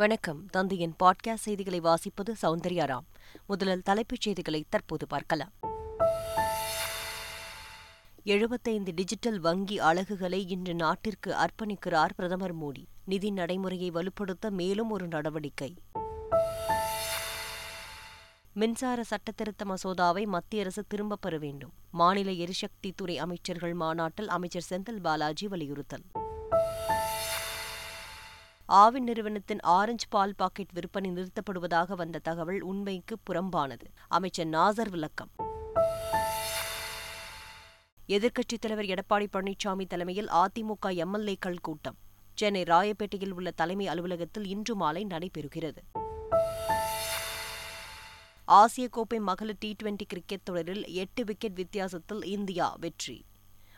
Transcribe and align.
வணக்கம். 0.00 0.46
தந்தையின் 0.46 0.94
பாட்காஸ்ட் 1.04 1.34
செய்திகளை 1.34 1.80
வாசிப்பது 1.80 2.32
சௌந்தர்யாராம் 2.42 3.04
முதலில் 3.46 3.82
தலைப்புச் 3.82 4.20
செய்திகளை 4.20 4.64
தற்போது 4.68 5.06
பார்க்கலாம். 5.06 5.52
எழுபத்தைந்து 8.24 8.92
டிஜிட்டல் 8.94 9.40
வங்கி 9.40 9.78
அலகுகளை 9.78 10.48
இன்று 10.48 10.74
நாட்டிற்கு 10.74 11.34
அர்ப்பணிக்கிறார் 11.34 12.08
பிரதமர் 12.16 12.58
மோடி. 12.58 12.84
நிதி 13.04 13.30
நடைமுறையை 13.30 13.90
வலுப்படுத்த 13.90 14.50
மேலும் 14.50 14.90
ஒரு 14.90 15.08
நடவடிக்கை. 15.08 15.74
மின்சார 18.52 19.02
சட்டத்திருத்த 19.10 19.74
மசோதாவை 19.74 20.26
மத்திய 20.26 20.62
அரசு 20.62 20.84
திரும்பப் 20.88 21.22
பெற 21.22 21.38
வேண்டும். 21.38 21.72
மாநில 21.90 22.30
எரிசக்தி 22.30 22.92
துறை 22.92 23.18
அமைச்சர்கள் 23.18 23.74
மாநாட்டில் 23.74 24.28
அமைச்சர் 24.28 24.66
செந்தில் 24.70 25.00
பாலாஜி 25.00 25.48
வலியுறுத்தல். 25.48 26.02
ஆவின் 28.70 29.02
நிறுவனத்தின் 29.02 29.60
ஆரஞ்சு 29.60 30.06
பால் 30.08 30.34
பாக்கெட் 30.36 30.72
விற்பனை 30.72 31.10
நிறுத்தப்படுவதாக 31.10 31.92
வந்த 31.92 32.18
தகவல் 32.18 32.60
உண்மைக்கு 32.60 33.16
புறம்பானது. 33.30 33.86
அமைச்சர் 34.08 34.46
நாசர் 34.46 34.90
விளக்கம். 34.90 35.30
எதிர்க்கட்சித் 38.08 38.60
தலைவர் 38.60 38.84
எடப்பாடி 38.84 39.26
பழனிசாமி 39.32 39.86
தலைமையில் 39.86 40.28
அதிமுக 40.28 40.86
எம்எல்ஏக்கள் 40.86 41.56
கூட்டம். 41.62 41.96
சென்னை 42.34 42.62
ராயப்பேட்டையில் 42.62 43.30
உள்ள 43.30 43.50
தலைமை 43.50 43.86
அலுவலகத்தில் 43.86 44.46
இன்று 44.46 44.76
மாலை 44.76 45.06
நடைபெறுகிறது. 45.06 45.78
ஆசிய 48.44 48.88
கோப்பை 48.88 49.18
மகளிர் 49.18 49.56
டி 49.58 49.76
டுவெண்டி 49.82 50.02
கிரிக்கெட் 50.06 50.42
தொடரில் 50.42 50.86
எட்டு 50.86 51.24
விக்கெட் 51.24 51.54
வித்தியாசத்தில் 51.54 52.24
இந்தியா 52.24 52.76
வெற்றி. 52.80 53.24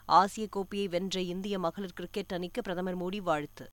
ஆசிய 0.05 0.47
கோப்பையை 0.51 0.89
வென்ற 0.89 1.21
இந்திய 1.21 1.59
மகளிர் 1.59 1.93
கிரிக்கெட் 1.93 2.33
அணிக்கு 2.33 2.63
பிரதமர் 2.63 2.99
மோடி 2.99 3.17
வாழ்த்து. 3.17 3.69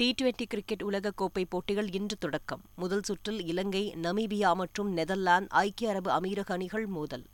டி 0.00 0.14
டுவெண்டி 0.22 0.46
கிரிக்கெட் 0.46 0.82
உலகக்கோப்பை 0.82 1.44
போட்டிகள் 1.48 1.90
இன்று 1.92 2.16
தொடக்கம். 2.16 2.60
முதல் 2.76 3.02
சுற்றில் 3.02 3.46
இலங்கை 3.46 3.94
நமீபியா 4.02 4.54
மற்றும் 4.54 4.96
நெதர்லாந்து 4.96 5.46
ஐக்கிய 5.48 5.90
அரபு 5.90 6.10
அமீரக 6.10 6.44
அணிகள் 6.46 6.86
மோதல். 6.86 7.24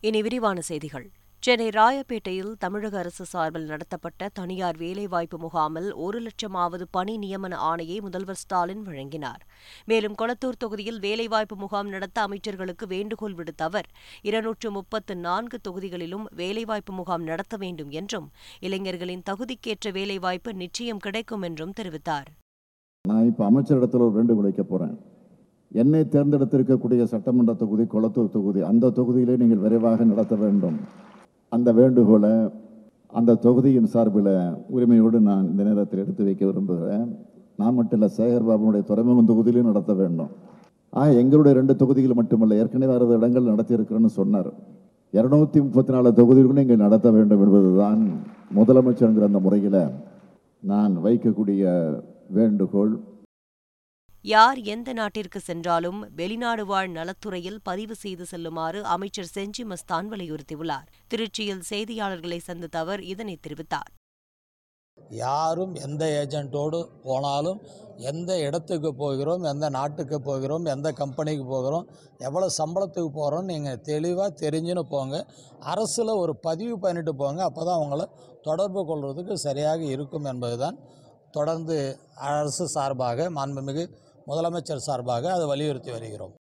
இனி 0.00 0.22
விரிவான 0.22 0.60
செய்திகள். 0.60 1.10
சென்னை 1.44 1.64
ராயப்பேட்டையில் 1.76 2.50
தமிழக 2.62 2.94
அரசு 2.98 3.24
சார்பில் 3.30 3.64
நடத்தப்பட்ட 3.70 4.28
தனியார் 4.38 4.76
வேலைவாய்ப்பு 4.82 5.38
முகாமில் 5.44 5.88
ஒரு 6.04 6.18
லட்சமாவது 6.26 6.84
பணி 6.96 7.14
நியமன 7.22 7.54
ஆணையை 7.70 7.96
முதல்வர் 8.04 8.38
ஸ்டாலின் 8.42 8.84
வழங்கினார். 8.88 9.42
மேலும் 9.90 10.14
கொளத்தூர் 10.20 10.60
தொகுதியில் 10.64 11.00
வேலைவாய்ப்பு 11.06 11.56
முகாம் 11.64 11.90
நடத்த 11.94 12.20
அமைச்சர்களுக்கு 12.26 12.86
வேண்டுகோள் 12.94 13.36
விடுத்த 13.40 13.66
அவர் 13.68 13.88
இருநூற்று 14.28 14.70
முப்பத்து 14.76 15.16
நான்கு 15.26 15.60
தொகுதிகளிலும் 15.68 16.28
வேலைவாய்ப்பு 16.42 16.94
முகாம் 17.00 17.26
நடத்த 17.30 17.56
வேண்டும் 17.64 17.90
என்றும் 18.02 18.30
இளைஞர்களின் 18.68 19.26
தகுதிக்கேற்ற 19.30 19.94
வேலைவாய்ப்பு 19.98 20.52
நிச்சயம் 20.62 21.04
கிடைக்கும் 21.08 21.44
என்றும் 21.50 21.76
தெரிவித்தார். 21.80 22.30
நான் 23.04 23.28
இப்போ 23.32 23.44
அமைச்சரிடத்தில் 23.50 24.06
ஒரு 24.08 24.16
வேண்டுகோள் 24.20 24.48
வைக்க 24.50 24.64
போகிறேன் 24.72 24.96
என்னை 25.82 26.04
தேர்ந்தெடுத்திருக்கக்கூடிய 26.14 27.02
சட்டமன்ற 27.16 27.52
தொகுதி 27.60 27.86
கொளத்தூர் 27.96 28.34
தொகுதி 28.38 28.62
அந்த 28.72 28.94
தொகுதியிலே 28.98 29.36
நீங்கள் 29.44 29.64
விரைவாக 29.66 30.04
நடத்த 30.04 30.34
வேண்டும். 30.44 30.78
அந்த 31.54 31.68
வேண்டுகோளை 31.78 32.32
அந்த 33.18 33.38
தொகுதியின் 33.46 33.90
சார்பில் 33.94 34.30
உரிமையோடு 34.74 35.18
நான் 35.28 35.48
இந்த 35.50 35.62
நேரத்தில் 35.68 36.02
எடுத்து 36.02 36.26
வைக்க 36.28 36.42
விரும்புகிறேன். 36.46 37.08
நான் 37.60 37.76
மட்டும் 37.78 37.98
இல்லை 37.98 38.08
சேகர்பாபுனுடைய 38.18 38.82
துறைமுகம் 38.90 39.28
தொகுதியிலும் 39.30 39.70
நடத்த 39.70 39.92
வேண்டும். 39.98 40.30
ஆக 41.00 41.08
எங்களுடைய 41.22 41.52
ரெண்டு 41.58 41.74
தொகுதிகள் 41.82 42.18
மட்டுமல்ல 42.20 42.60
ஏற்கனவே 42.62 42.94
அறுபது 42.94 43.18
இடங்கள் 43.20 43.50
நடத்தியிருக்கிறேன்னு 43.52 44.12
சொன்னார். 44.20 44.50
இரநூத்தி 45.18 45.58
முப்பத்தி 45.66 45.92
நாலு 45.94 46.10
தொகுதிகளும் 46.20 46.62
இங்கே 46.64 46.76
நடத்த 46.84 47.10
வேண்டும் 47.16 47.42
என்பதுதான் 47.44 48.02
முதலமைச்சருங்கிற 48.58 49.28
அந்த 49.30 49.40
முறையில் 49.46 49.80
நான் 50.72 50.94
வைக்கக்கூடிய 51.06 51.62
வேண்டுகோள். 52.38 52.92
யார் 54.24 54.58
எந்த 54.72 54.90
நாட்டிற்கு 54.98 55.40
சென்றாலும் 55.46 56.00
வெளிநாடு 56.18 56.64
வாழ் 56.66 56.90
நலத்துறையில் 56.96 57.56
பதிவு 57.68 57.94
செய்து 58.02 58.24
செல்லுமாறு 58.32 58.80
அமைச்சர் 58.94 59.32
செஞ்சி 59.36 59.62
மஸ்தான் 59.70 60.08
வலியுறுத்தியுள்ளார். 60.12 60.86
திருச்சியில் 61.12 61.64
செய்தியாளர்களை 61.70 62.38
சந்தித்த 62.48 62.78
அவர் 62.84 63.00
இதனை 63.12 63.34
தெரிவித்தார். 63.46 63.90
யாரும் 65.20 65.72
எந்த 65.86 66.02
ஏஜென்ட்டோடு 66.20 66.78
போனாலும் 67.06 67.58
எந்த 68.10 68.30
இடத்துக்கு 68.46 68.90
போகிறோம் 69.02 69.42
எந்த 69.52 69.66
நாட்டுக்கு 69.78 70.18
போகிறோம் 70.28 70.64
எந்த 70.74 70.88
கம்பெனிக்கு 71.00 71.46
போகிறோம் 71.54 71.86
எவ்வளோ 72.28 72.48
சம்பளத்துக்கு 72.60 73.10
போகிறோம் 73.18 73.48
நீங்கள் 73.52 73.82
தெளிவாக 73.90 74.38
தெரிஞ்சுன்னு 74.44 74.84
போங்க. 74.94 75.16
அரசில் 75.72 76.20
ஒரு 76.22 76.34
பதிவு 76.46 76.76
பண்ணிட்டு 76.84 77.14
போங்க 77.22 77.42
அப்போ 77.48 77.64
தான் 77.64 77.78
அவங்கள 77.80 78.04
தொடர்பு 78.48 78.82
கொள்வதுக்கு 78.92 79.36
சரியாக 79.46 79.82
இருக்கும் 79.96 80.28
என்பது 80.32 80.58
தான் 80.64 80.78
தொடர்ந்து 81.36 81.76
அரசு 82.30 82.64
சார்பாக 82.76 83.28
மாண்புமிகு 83.36 83.84
முதலமைச்சர் 84.26 84.86
சார்பாக 84.88 85.32
அதை 85.32 85.46
வலியுறுத்தி 85.46 85.90
வருகிறோம். 85.90 86.34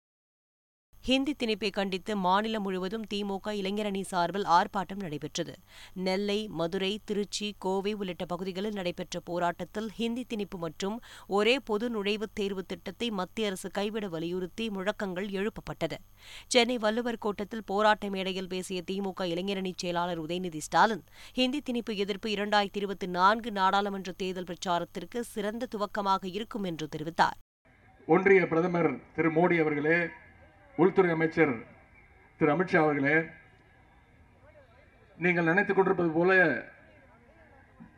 ஹிந்தி 1.02 1.34
திணிப்பை 1.38 1.70
கண்டித்து 1.70 2.16
மாநிலம் 2.16 2.62
முழுவதும் 2.62 3.04
திமுக 3.14 3.46
இளைஞரணி 3.46 4.00
சார்பில் 4.00 4.44
ஆர்ப்பாட்டம் 4.44 5.02
நடைபெற்றது. 5.02 5.54
நெல்லை 5.94 6.48
மதுரை 6.48 7.00
திருச்சி 7.04 7.54
கோவை 7.58 7.92
உள்ளிட்ட 7.92 8.24
பகுதிகளில் 8.24 8.72
நடைபெற்ற 8.72 9.20
போராட்டத்தில் 9.20 9.88
ஹிந்தி 9.90 10.26
திணிப்பு 10.28 10.56
மற்றும் 10.56 11.00
ஒரே 11.26 11.60
பொது 11.60 11.88
நுழைவுத் 11.90 12.34
தேர்வு 12.34 12.64
திட்டத்தை 12.64 13.10
மத்திய 13.10 13.46
அரசு 13.46 13.70
கைவிட 13.70 14.08
வலியுறுத்தி 14.08 14.70
முழக்கங்கள் 14.70 15.28
எழுப்பப்பட்டது. 15.28 15.94
சென்னை 16.48 16.78
வள்ளுவர் 16.78 17.18
கோட்டத்தில் 17.18 17.64
போராட்ட 17.64 18.08
மேடையில் 18.08 18.48
பேசிய 18.48 18.82
திமுக 18.90 19.20
இளைஞரணி 19.20 19.72
செயலாளர் 19.76 20.22
உதயநிதி 20.22 20.58
ஸ்டாலின் 20.58 21.04
ஹிந்தி 21.34 21.62
திணிப்பு 21.70 21.96
எதிர்ப்பு 21.96 22.28
இரண்டாயிரத்தி 22.28 22.80
இருபத்தி 22.82 23.06
நான்கு 23.06 23.52
நாடாளுமன்ற 23.52 24.12
தேர்தல் 24.12 24.44
பிரச்சாரத்திற்கு 24.44 25.20
சிறந்த 25.20 25.66
துவக்கமாக 25.76 26.24
இருக்கும் 26.24 26.64
என்று 26.64 26.88
தெரிவித்தார். 26.96 27.38
ஒன்றிய 28.08 28.42
பிரதமர் 28.48 28.90
திரு 29.14 29.28
மோடி 29.30 29.56
அவர்களே 29.62 29.96
உள்துறை 30.76 31.10
அமைச்சர் 31.10 31.54
திரு 32.40 32.50
அமித்ஷா 32.54 32.80
அவர்களே 32.84 33.16
நீங்கள் 35.18 35.48
நினைத்துக் 35.50 35.76
கொண்டிருப்பது 35.76 36.10
போல 36.10 36.32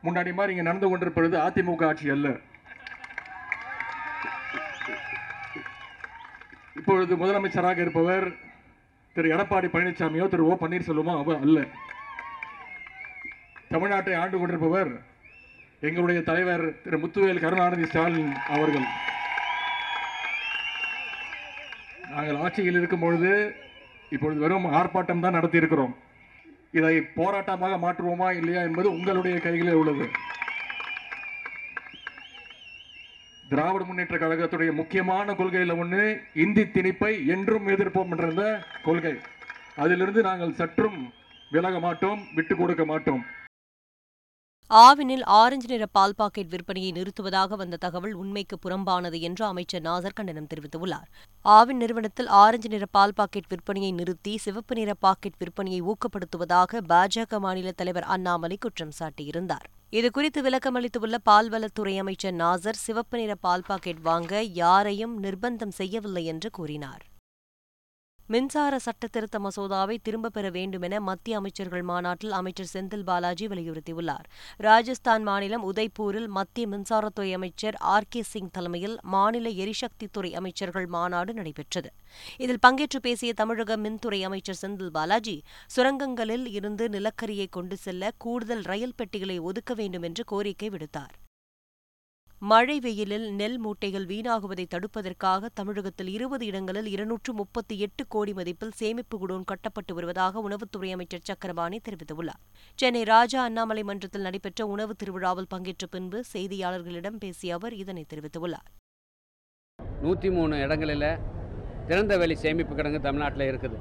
முன்னாடி 0.05 0.31
மாதிரி 0.35 0.53
இங்கே 0.53 0.67
நடந்து 0.69 0.89
கொண்டிருப்பது 0.89 1.37
அதிமுக 1.39 1.87
ஆட்சி 1.89 2.11
அல்ல. 2.11 2.29
இப்பொழுது 6.79 7.17
முதலமைச்சராக 7.17 7.85
இருப்பவர் 7.85 8.27
திரு 9.17 9.29
எடப்பாடி 9.37 9.71
பழனிசாமியோ 9.75 10.29
திரு 10.29 10.47
ஓ 10.47 10.57
பன்னீர்செல்வமோ 10.61 11.15
அவ 11.21 11.39
அல்ல. 11.39 11.61
தமிழ்நாட்டை 13.71 14.17
ஆண்டு 14.23 14.39
கொண்டிருப்பவர் 14.39 14.91
எங்களுடைய 15.89 16.23
தலைவர் 16.23 16.67
திரு 16.83 16.99
முத்துவேல் 16.99 17.43
கருணாநிதி 17.45 17.87
ஸ்டாலின் 17.87 18.33
அவர்கள். 18.57 18.89
நாங்கள் 22.15 22.39
ஆட்சியில் 22.45 22.79
இருக்கும் 22.79 23.05
பொழுது 23.05 23.33
இப்பொழுது 24.15 24.41
வெறும் 24.41 24.67
ஆர்ப்பாட்டம் 24.79 25.23
தான் 25.25 25.37
நடத்தி 25.39 25.61
இருக்கிறோம் 25.63 25.95
இதை 26.79 26.95
போராட்டமாக 27.19 27.75
மாற்றுவோமா 27.85 28.29
இல்லையா 28.39 28.61
என்பது 28.69 28.89
உங்களுடைய 28.97 29.37
கைகளில் 29.39 29.79
உள்ளது. 29.81 30.05
திராவிட 33.49 33.85
முன்னேற்ற 33.85 34.17
கழகத்துடைய 34.19 34.73
முக்கியமான 34.81 35.35
கொள்கையில் 35.35 35.79
ஒன்று 35.83 36.03
இந்தி 36.45 36.65
திணிப்பை 36.75 37.13
என்றும் 37.35 37.69
எதிர்ப்போம் 37.69 38.13
என்ற 38.17 38.45
கொள்கை. 38.83 39.15
அதிலிருந்து 39.77 40.23
நாங்கள் 40.29 40.59
சற்றும் 40.61 40.99
விலக 41.55 41.79
மாட்டோம் 41.87 42.21
விட்டு 42.35 42.57
கொடுக்க 42.57 42.85
மாட்டோம். 42.85 43.23
ஆவினில் 44.71 45.23
ஆரஞ்சு 45.25 45.67
நிற 45.67 45.87
பால் 45.87 46.15
பாக்கெட் 46.15 46.51
விற்பனையை 46.51 46.91
நிறுத்துவதாக 46.93 47.57
வந்த 47.57 47.77
தகவல் 47.77 48.13
உண்மைக்கு 48.13 48.59
புறம்பானது 48.59 49.21
என்று 49.21 49.45
அமைச்சர் 49.45 49.83
நாசர் 49.83 50.15
கண்டனம் 50.15 50.47
தெரிவித்துள்ளார். 50.47 51.09
ஆவின் 51.45 51.77
நிறுவனத்தில் 51.77 52.27
ஆரஞ்சு 52.27 52.69
நிற 52.69 52.87
பால் 52.91 53.13
பாக்கெட் 53.15 53.51
விற்பனையை 53.51 53.93
நிறுத்தி 53.93 54.37
சிவப்பு 54.37 54.75
நிற 54.75 54.95
பாக்கெட் 54.95 55.39
விற்பனையை 55.39 55.81
ஊக்கப்படுத்துவதாக 55.83 56.83
பாஜக 56.89 57.39
மாநில 57.39 57.73
தலைவர் 57.73 58.03
அண்ணாமலை 58.03 58.57
குற்றம் 58.61 58.97
சாட்டியிருந்தார். 58.99 59.67
இதுகுறித்து 59.93 60.41
விளக்கமளித்துள்ள 60.47 61.19
பால்வளத்துறை 61.31 61.99
அமைச்சர் 61.99 62.35
நாசர் 62.35 62.83
சிவப்பு 62.87 63.19
நிற 63.19 63.35
பால் 63.35 63.67
பாக்கெட் 63.67 64.01
வாங்க 64.01 64.43
யாரையும் 64.43 65.23
நிர்பந்தம் 65.23 65.79
செய்யவில்லை 65.83 66.25
என்று 66.25 66.51
கூறினார். 66.51 67.10
மின்சார 68.33 68.77
சட்டத்திருத்த 68.85 69.37
மசோதாவை 69.45 69.97
திரும்பப் 70.03 70.33
பெற 70.33 70.51
வேண்டுமென 70.51 71.01
மத்திய 71.01 71.37
அமைச்சர்கள் 71.37 71.83
மாநாட்டில் 71.83 72.31
அமைச்சர் 72.31 72.69
செந்தில் 72.73 73.03
பாலாஜி 73.03 73.47
வலியுறுத்தியுள்ளார். 73.47 74.27
ராஜஸ்தான் 74.57 75.23
மாநிலம் 75.23 75.65
உதய்பூரில் 75.73 76.27
மத்திய 76.27 76.67
மின்சாரத்துறை 76.69 77.33
அமைச்சர் 77.33 77.77
ஆர் 77.77 78.07
கே 78.09 78.23
சிங் 78.23 78.51
தலைமையில் 78.51 78.99
மாநில 79.03 79.49
எரிசக்தித்துறை 79.49 80.31
அமைச்சர்கள் 80.33 80.87
மாநாடு 80.87 81.35
நடைபெற்றது. 81.35 81.91
இதில் 82.37 82.63
பங்கேற்று 82.67 83.01
பேசிய 83.03 83.33
தமிழக 83.33 83.77
மின்துறை 83.77 84.23
அமைச்சர் 84.23 84.61
செந்தில் 84.63 84.95
பாலாஜி 84.99 85.43
சுரங்கங்களில் 85.77 86.47
இருந்து 86.47 86.89
நிலக்கரியை 86.89 87.47
கொண்டு 87.51 87.77
செல்ல 87.77 88.11
கூடுதல் 88.19 88.63
ரயில் 88.63 88.95
பெட்டிகளை 88.97 89.39
ஒதுக்க 89.39 89.75
வேண்டும் 89.75 90.03
என்று 90.03 90.25
கோரிக்கை 90.25 90.71
விடுத்தார். 90.71 91.17
மழை 92.43 92.75
வெயிலில் 92.85 93.25
நெல் 93.39 93.57
மூட்டைகள் 93.65 94.07
வீணாகுவதை 94.11 94.65
தடுப்பதற்காக 94.75 95.49
தமிழகத்தில் 95.59 96.11
இருபது 96.15 96.45
இடங்களில் 96.51 96.89
இருநூற்று 96.93 97.33
முப்பத்தி 97.41 97.75
எட்டு 97.85 98.03
கோடி 98.15 98.33
மதிப்பில் 98.39 98.73
சேமிப்பு 98.79 99.17
குடோன் 99.23 99.45
கட்டப்பட்டு 99.51 99.95
வருவதாக 99.97 100.43
உணவுத்துறை 100.47 100.91
அமைச்சர் 100.95 101.27
சக்கரபாணி 101.29 101.81
தெரிவித்துள்ளார். 101.89 102.41
சென்னை 102.79 103.03
ராஜா 103.13 103.43
அண்ணாமலை 103.49 103.83
மன்றத்தில் 103.91 104.27
நடைபெற்ற 104.29 104.67
உணவு 104.75 104.95
திருவிழாவில் 105.03 105.51
பங்கேற்ற 105.53 105.87
பின்பு 105.97 106.21
செய்தியாளர்களிடம் 106.33 107.21
பேசிய 107.27 107.61
அவர் 107.61 107.77
இதனை 107.83 108.07
தெரிவித்துள்ளார். 108.15 108.67
நூற்றி 110.07 110.31
மூணு 110.39 110.57
இடங்களில் 110.65 111.09
திறந்த 111.91 112.13
வெளி 112.25 112.39
சேமிப்பு 112.47 112.75
கிடங்கு 112.75 113.05
தமிழ்நாட்டில் 113.11 113.49
இருக்குது. 113.53 113.79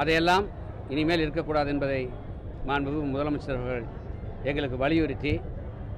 அதையெல்லாம் 0.00 0.48
இனிமேல் 0.94 1.26
இருக்கக்கூடாது 1.26 1.70
என்பதை 1.76 2.02
மாண்புமிகு 2.70 3.06
முதலமைச்சர் 3.14 3.86
எங்களுக்கு 4.50 4.76
வலியுறுத்தி 4.86 5.32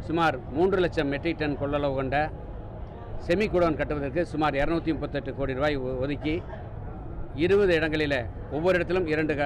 சுமார் 0.07 0.37
மூன்று 0.53 0.79
லட்சம் 0.81 1.11
மெட்ரிக் 1.13 1.41
டன் 1.41 1.61
கொள்ளளவு 1.61 1.95
கொண்ட 1.95 2.17
செமிகுடோன் 3.27 3.79
கட்டுவதற்கு 3.79 4.23
சுமார் 4.27 4.55
இரநூத்தி 4.55 4.91
முப்பத்தெட்டு 4.95 5.31
கோடி 5.35 5.53
ரூபாய் 5.59 5.77
ஒதுக்கி 6.05 6.35
இருபது 7.35 7.73
இடங்களில் 7.75 8.17
ஒவ்வொரு 8.51 8.77
இடத்திலும் 8.79 9.07
இரண்டு 9.07 9.35
க 9.41 9.43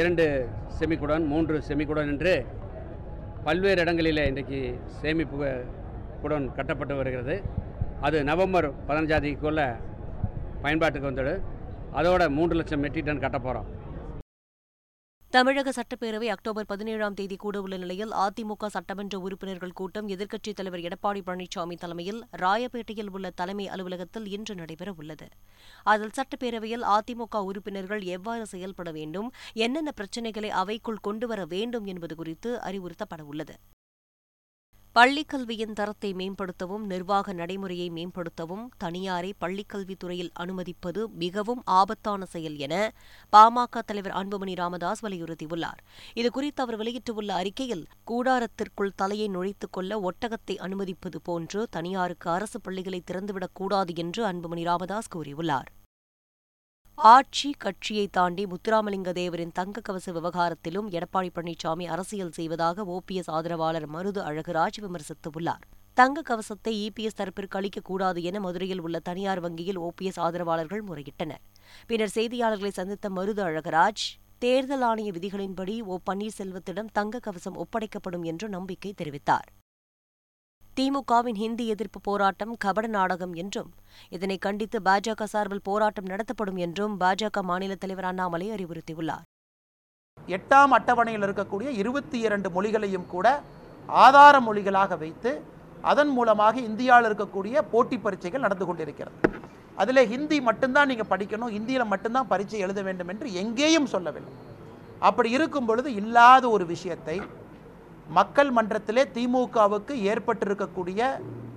இரண்டு 0.00 0.24
செமிக்குடன் 0.78 1.24
மூன்று 1.32 1.56
செமிக்குடன் 1.68 2.10
என்று 2.12 2.34
பல்வேறு 3.44 3.80
இடங்களில் 3.80 4.26
இன்றைக்கு 4.30 4.60
சேமிப்பு 5.00 5.48
குடோன் 6.22 6.46
கட்டப்பட்டு 6.54 6.94
வருகிறது. 6.96 7.34
அது 8.00 8.18
நவம்பர் 8.30 8.68
பதினஞ்சாம் 8.88 9.24
தேதிக்குள்ள 9.24 9.62
பயன்பாட்டுக்கு 10.62 11.10
வந்துடு. 11.10 11.34
அதோட 11.98 12.22
மூன்று 12.36 12.56
லட்சம் 12.56 12.82
மெட்ரிக் 12.84 13.08
டன் 13.08 13.24
கட்ட 13.24 13.38
போகிறோம் 13.38 13.68
தமிழக 15.34 15.70
சட்டப்பேரவை 15.70 16.26
அக்டோபர் 16.26 16.68
பதினேழாம் 16.68 17.14
தேதி 17.14 17.36
கூடவுள்ள 17.36 17.76
நிலையில் 17.76 18.12
அதிமுக 18.16 18.68
சட்டமன்ற 18.68 19.18
உறுப்பினர்கள் 19.18 19.74
கூட்டம் 19.74 20.08
எதிர்க்கட்சித் 20.08 20.56
தலைவர் 20.56 20.84
எடப்பாடி 20.84 21.20
பழனிசாமி 21.20 21.76
தலைமையில் 21.76 22.20
ராயப்பேட்டையில் 22.36 23.10
உள்ள 23.10 23.32
தலைமை 23.34 23.66
அலுவலகத்தில் 23.68 24.28
இன்று 24.28 24.54
நடைபெறவுள்ளது 24.54 25.28
அதில் 25.86 26.16
சட்டப்பேரவையில் 26.16 26.84
அதிமுக 26.90 27.44
உறுப்பினர்கள் 27.44 28.04
எவ்வாறு 28.10 28.46
செயல்பட 28.46 28.92
வேண்டும் 28.92 29.30
என்னென்ன 29.58 29.92
பிரச்சினைகளை 29.92 30.52
அவைக்குள் 30.54 31.00
கொண்டுவர 31.00 31.46
வேண்டும் 31.46 31.86
என்பது 31.86 32.16
குறித்து 32.16 32.52
அறிவுறுத்தப்படவுள்ளது 32.64 33.56
பள்ளிக் 34.94 35.28
கல்வியின் 35.28 35.72
தரத்தை 35.72 36.12
மேம்படுத்தவும் 36.12 36.84
நிர்வாக 36.84 37.32
நடைமுறையை 37.32 37.90
மேம்படுத்தவும் 37.90 38.66
தனியாரை 38.84 39.32
பள்ளிக்கல்வித்துறையில் 39.40 40.30
அனுமதிப்பது 40.32 41.08
மிகவும் 41.08 41.62
ஆபத்தான 41.64 42.24
செயல் 42.24 42.56
என 42.56 42.92
பாமக 43.32 43.82
தலைவர் 43.86 44.12
அன்புமணி 44.12 44.54
ராமதாஸ் 44.54 45.04
வலியுறுத்தியுள்ளார். 45.04 45.80
இதுகுறித்து 46.14 46.56
அவர் 46.56 46.76
வெளியிட்டுள்ள 46.76 47.34
அறிக்கையில் 47.34 47.86
கூடாரத்திற்குள் 48.06 48.94
தலையை 48.96 49.28
நுழைத்துக் 49.28 49.72
கொள்ள 49.72 50.00
ஒட்டகத்தை 50.00 50.56
அனுமதிப்பது 50.56 51.20
போன்று 51.20 51.66
தனியாருக்கு 51.70 52.30
அரசு 52.30 52.60
பள்ளிகளை 52.60 53.02
திறந்துவிடக்கூடாது 53.10 53.94
என்று 53.94 54.32
அன்புமணி 54.32 54.64
ராமதாஸ் 54.64 55.16
கூறியுள்ளார். 55.16 55.70
ஆட்சி 56.96 57.54
கட்சியை 57.58 58.08
தாண்டி 58.08 58.44
முத்துராமலிங்க 58.44 59.12
தேவரின் 59.12 59.52
தங்க 59.52 59.80
கவச 59.80 60.12
விவகாரத்திலும் 60.12 60.88
எடப்பாடி 60.90 61.30
பழனிசாமி 61.34 61.84
அரசியல் 61.84 62.30
செய்வதாக 62.30 62.84
ஓபிஎஸ் 62.84 63.30
ஆதரவாளர் 63.30 63.90
மருது 63.90 64.18
அழகுராஜ் 64.18 64.78
விமர்சித்துள்ளார். 64.80 65.64
தங்க 65.94 66.22
கவசத்தை 66.22 66.88
இபிஎஸ் 66.88 67.18
தரப்பிற்கு 67.18 67.56
அளிக்கக்கூடாது 67.56 68.22
என 68.22 68.40
மதுரையில் 68.40 68.80
உள்ள 68.80 68.98
தனியார் 68.98 69.40
வங்கியில் 69.40 69.78
ஓபிஎஸ் 69.78 70.18
ஆதரவாளர்கள் 70.18 70.84
முறையிட்டனர். 70.84 71.42
பின்னர் 71.86 72.14
செய்தியாளர்களை 72.14 72.68
சந்தித்த 72.68 73.10
மருது 73.10 73.42
அழகராஜ் 73.42 74.06
தேர்தல் 74.38 74.82
ஆணைய 74.82 75.10
விதிகளின்படி 75.10 75.80
ஓ. 75.82 75.98
பன்னீர்செல்வத்திடம் 76.10 76.88
தங்க 76.92 77.18
கவசம் 77.18 77.56
ஒப்படைக்கப்படும் 77.56 78.22
என்று 78.22 78.48
நம்பிக்கை 78.48 78.94
தெரிவித்தார். 79.02 79.48
திமுகவின் 80.78 81.36
ஹிந்தி 81.40 81.64
எதிர்ப்பு 81.72 81.98
போராட்டம் 82.06 82.52
கபட 82.62 82.86
நாடகம் 82.94 83.34
என்றும் 83.42 83.68
இதனை 84.14 84.36
கண்டித்து 84.46 84.78
பாஜக 84.88 85.26
சார்பில் 85.32 85.62
போராட்டம் 85.68 86.08
நடத்தப்படும் 86.12 86.58
என்றும் 86.64 86.94
பாஜக 87.02 87.42
மாநில 87.50 87.74
தலைவர் 87.82 88.08
அண்ணாமலை 88.10 88.46
அறிவுறுத்தியுள்ளார். 88.54 89.22
எட்டாம் 90.36 90.72
அட்டவணையில் 90.78 91.26
இருக்கக்கூடிய 91.26 91.68
இருபத்தி 91.82 92.18
இரண்டு 92.26 92.50
மொழிகளையும் 92.56 93.06
கூட 93.12 93.26
ஆதார 94.04 94.40
மொழிகளாக 94.48 94.98
வைத்து 95.04 95.32
அதன் 95.92 96.12
மூலமாக 96.16 96.58
இந்தியாவில் 96.70 97.08
இருக்கக்கூடிய 97.10 97.62
போட்டி 97.74 97.98
பரீட்சைகள் 97.98 98.44
நடந்து 98.46 98.68
கொண்டிருக்கிறது. 98.70 99.16
அதில் 99.82 100.02
ஹிந்தி 100.14 100.40
மட்டும்தான் 100.48 100.90
நீங்கள் 100.92 101.10
படிக்கணும் 101.14 101.54
ஹிந்தியில் 101.56 101.90
மட்டும்தான் 101.92 102.30
பரீட்சை 102.34 102.60
எழுத 102.66 102.82
வேண்டும் 102.88 103.12
என்று 103.14 103.28
எங்கேயும் 103.44 103.90
சொல்லவில்லை. 103.94 104.34
அப்படி 105.08 105.30
இருக்கும் 105.38 105.70
பொழுது 105.70 105.88
இல்லாத 106.02 106.44
ஒரு 106.56 106.66
விஷயத்தை 106.74 107.18
மக்கள் 108.08 108.50
மன்றத்திலே 108.56 109.02
திமுகவுக்கு 109.16 109.94
ஏற்பட்டிருக்கக்கூடிய 110.12 111.00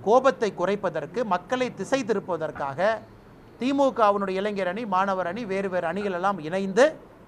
கோபத்தை 0.06 0.50
குறைப்பதற்கு 0.60 1.20
மக்களை 1.24 1.74
திசை 1.74 2.00
திருப்பதற்காக 2.04 3.00
திமுகவினுடைய 3.60 4.40
இளைஞர் 4.40 4.70
அணி 4.72 4.82
மாணவர் 4.86 5.26
அணி 5.26 5.44
வேறு 5.44 5.68
வேறு 5.68 5.86
அணிகள் 5.86 6.16
எல்லாம் 6.18 6.38
இணைந்து 6.48 6.84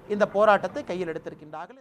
இந்த 0.09 0.25
போராட்டத்தை 0.27 0.85
கையில் 0.85 1.11
எடுத்திருக்கின்றார்கள். 1.13 1.81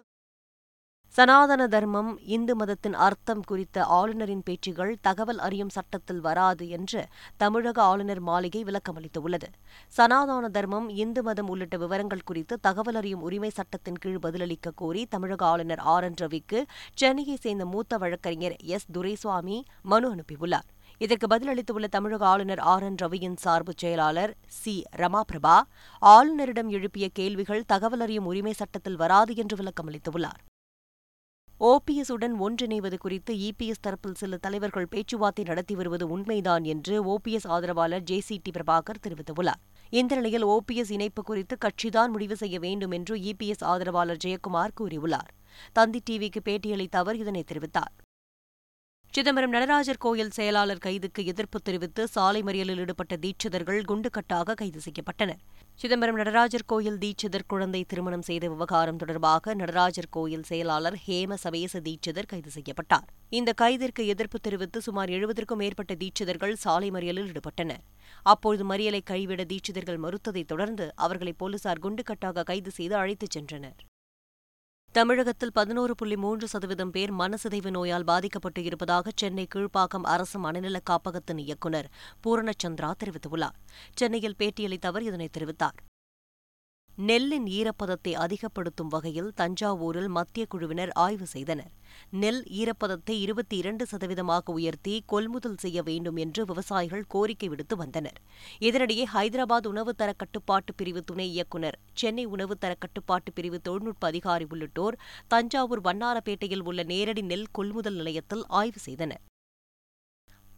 சனாதன 1.10 1.68
தர்மம் 1.68 2.20
இந்து 2.22 2.56
மதத்தின் 2.56 2.94
அர்த்தம் 2.94 3.44
குறித்த 3.44 3.86
ஆளுநரின் 3.86 4.42
பேச்சுகள் 4.44 4.98
தகவல் 5.02 5.38
அறியும் 5.38 5.70
சட்டத்தில் 5.70 6.20
வராது 6.20 6.70
என்று 6.70 7.08
தமிழக 7.38 7.82
ஆளுநர் 7.82 8.20
மாளிகை 8.20 8.64
விளக்கமளித்துள்ளது. 8.64 9.48
சனாதன 9.88 10.50
தர்மம் 10.50 10.90
இந்து 10.90 11.24
மதம் 11.24 11.48
உள்ளிட்ட 11.48 11.78
விவரங்கள் 11.78 12.24
குறித்து 12.24 12.60
தகவல் 12.62 12.96
அறியும் 12.96 13.22
உரிமை 13.22 13.50
சட்டத்தின் 13.50 13.98
கீழ் 13.98 14.20
பதிலளிக்க 14.22 14.72
கோரி 14.76 15.06
தமிழக 15.06 15.46
ஆளுநர் 15.46 15.80
ஆர். 15.80 16.04
என். 16.04 16.14
ரவிக்கு 16.22 16.64
சென்னையை 16.94 17.36
சேர்ந்த 17.36 17.66
மூத்த 17.66 17.98
வழக்கறிஞர் 17.98 18.56
எஸ். 18.64 18.86
துரைசுவாமி 18.94 19.62
மனு 19.82 20.16
அனுப்பியுள்ளார். 20.16 20.68
இதற்கு 20.98 21.28
பதிலளித்துள்ள 21.28 21.86
தமிழக 21.86 22.26
ஆளுநர் 22.26 22.60
ஆர். 22.60 22.84
என். 22.84 22.96
ரவியின் 23.02 23.36
சார்பு 23.36 23.74
செயலாளர் 23.76 24.36
சி. 24.48 24.84
ரமாபிரபா 24.98 25.62
ஆளுநரிடம் 26.02 26.68
எழுப்பிய 26.68 27.10
கேள்விகள் 27.14 27.64
தகவல் 27.68 28.00
அறியும் 28.00 28.26
உரிமை 28.26 28.54
சட்டத்தில் 28.54 28.96
வராது 28.96 29.36
என்று 29.36 29.58
விளக்கமளித்துள்ளார். 29.58 30.40
ஓபிஎஸ் 31.60 32.12
உடன் 32.12 32.42
ஒன்றிணைவது 32.42 32.98
குறித்து 32.98 33.36
இபிஎஸ் 33.36 33.82
தரப்பில் 33.88 34.14
சில 34.14 34.38
தலைவர்கள் 34.38 34.88
பேச்சுவார்த்தை 34.88 35.44
நடத்தி 35.44 35.76
வருவது 35.76 36.08
உண்மைதான் 36.08 36.64
என்று 36.64 37.16
ஓபிஎஸ் 37.16 37.48
ஆதரவாளர் 37.48 38.02
ஜே 38.02 38.20
சி 38.20 38.40
டி 38.44 38.52
பிரபாகர் 38.52 39.02
தெரிவித்துள்ளார். 39.08 39.62
இந்த 39.90 40.16
நிலையில் 40.16 40.46
ஓபிஎஸ் 40.46 40.92
இணைப்பு 40.92 41.24
குறித்து 41.24 41.58
கட்சிதான் 41.66 42.08
முடிவு 42.08 42.36
செய்ய 42.36 42.60
வேண்டும் 42.60 42.92
என்று 42.92 43.16
இபிஎஸ் 43.16 43.64
ஆதரவாளர் 43.64 44.18
ஜெயக்குமார் 44.26 44.76
கூறியுள்ளார். 44.80 45.32
தந்தி 45.74 46.02
டிவிக்கு 46.10 46.40
பேட்டியளித்த 46.46 46.96
அவர் 46.96 47.16
இதனை 47.16 47.44
தெரிவித்தார். 47.52 47.94
சிதம்பரம் 49.10 49.50
நடராஜர் 49.50 49.98
கோயில் 49.98 50.30
செயலாளர் 50.30 50.84
கைதுக்கு 50.86 51.26
எதிர்ப்பு 51.26 51.60
தெரிவித்து 51.60 52.08
சாலை 52.08 52.44
மறியலில் 52.44 52.78
ஈடுபட்ட 52.78 53.16
தீட்சிதர்கள் 53.16 53.82
குண்டுக்கட்டாக 53.88 54.54
கைது 54.54 54.80
செய்யப்பட்டனர். 54.86 55.42
சிதம்பரம் 55.82 56.16
நடராஜர் 56.16 56.66
கோயில் 56.66 56.98
தீட்சிதர் 56.98 57.46
குழந்தை 57.48 57.84
திருமணம் 57.84 58.22
செய்த 58.22 58.48
விவகாரம் 58.48 58.98
தொடர்பாக 58.98 59.54
நடராஜர் 59.54 60.10
கோயில் 60.10 60.44
செயலாளர் 60.44 60.98
ஹேம 61.08 61.34
சவேச 61.44 61.80
தீட்சிதர் 61.80 62.28
கைது 62.28 62.50
செய்யப்பட்டார். 62.50 63.06
இந்த 63.30 63.54
கைதிற்கு 63.54 64.08
எதிர்ப்பு 64.08 64.40
தெரிவித்து 64.40 64.82
சுமார் 64.82 65.10
எழுபதற்கும் 65.10 65.62
மேற்பட்ட 65.62 65.96
தீட்சிதர்கள் 65.96 66.54
சாலை 66.54 66.92
மறியலில் 66.92 67.30
ஈடுபட்டனர். 67.32 67.84
அப்பொழுது 68.24 68.66
மறியலை 68.70 69.02
கைவிட 69.04 69.44
தீட்சிதர்கள் 69.44 70.02
மறுத்ததைத் 70.06 70.52
தொடர்ந்து 70.54 70.88
அவர்களை 70.96 71.34
போலீசார் 71.34 71.84
குண்டுக்கட்டாக 71.84 72.44
கைது 72.44 72.72
செய்து 72.72 72.96
அழைத்துச் 72.96 73.38
சென்றனர். 73.38 73.80
தமிழகத்தில் 74.92 75.52
பதினோரு 75.52 75.96
புள்ளி 75.96 76.18
மூன்று 76.18 76.48
சதவீதம் 76.48 76.92
பேர் 76.92 77.14
மனசிதைவு 77.14 77.70
நோயால் 77.70 78.04
பாதிக்கப்பட்டு 78.04 78.64
இருப்பதாக 78.64 79.12
சென்னை 79.16 79.48
கீழ்ப்பாக்கம் 79.56 80.04
அரசு 80.04 80.40
மனநல 80.40 80.80
காப்பகத்தின் 80.90 81.38
இயக்குநர் 81.38 81.90
பூரணச்சந்திரா 82.24 82.92
தெரிவித்துள்ளார். 83.04 83.56
சென்னையில் 83.94 84.36
பேட்டியளித்த 84.40 84.86
அவர் 84.86 85.04
இதனை 85.04 85.30
தெரிவித்தார். 85.38 85.78
நெல்லின் 87.08 87.46
ஈரப்பதத்தை 87.58 88.14
அதிகப்படுத்தும் 88.14 88.88
வகையில் 88.88 89.30
தஞ்சாவூரில் 89.36 90.08
மத்திய 90.08 90.46
குழுவினர் 90.50 90.92
ஆய்வு 91.04 91.26
செய்தனர். 91.26 91.70
நெல் 92.12 92.42
ஈரப்பதத்தை 92.60 93.16
இருபத்தி 93.26 93.58
இரண்டு 93.58 93.86
சதவீதமாக 93.92 94.52
உயர்த்தி 94.52 95.04
கொள்முதல் 95.06 95.58
செய்ய 95.58 95.82
வேண்டும் 95.82 96.16
என்று 96.16 96.46
விவசாயிகள் 96.46 97.06
கோரிக்கை 97.08 97.50
விடுத்து 97.50 97.76
வந்தனர். 97.76 98.20
இதனிடையே 98.60 99.06
ஹைதராபாத் 99.14 99.72
உணவுத்தர 99.72 100.10
கட்டுப்பாட்டு 100.18 100.74
பிரிவு 100.74 101.04
துணை 101.04 101.30
இயக்குநர் 101.32 101.80
சென்னை 101.94 102.28
உணவுத்தர 102.28 102.74
கட்டுப்பாட்டு 102.80 103.32
பிரிவு 103.34 103.62
தொழில்நுட்ப 103.62 104.08
அதிகாரி 104.08 104.48
உள்ளிட்டோர் 104.50 105.00
தஞ்சாவூர் 105.28 105.82
வண்ணாரப்பேட்டையில் 105.82 106.68
உள்ள 106.72 106.84
நேரடி 106.84 107.22
நெல் 107.22 107.50
கொள்முதல் 107.52 107.96
நிலையத்தில் 107.96 108.46
ஆய்வு 108.48 108.80
செய்தனர். 108.80 109.24